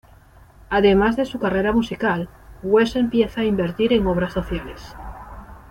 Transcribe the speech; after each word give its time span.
Además 0.71 1.15
de 1.15 1.25
su 1.25 1.37
carrera 1.37 1.73
musical, 1.73 2.27
Wes 2.63 2.95
empieza 2.95 3.41
a 3.41 3.45
invertir 3.45 3.93
en 3.93 4.07
obras 4.07 4.33
sociales. 4.33 4.95